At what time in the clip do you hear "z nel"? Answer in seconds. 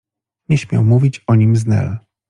1.55-1.97